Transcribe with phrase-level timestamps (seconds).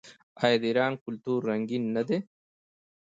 [0.43, 2.17] آیا د ایران کلتور رنګین نه دی؟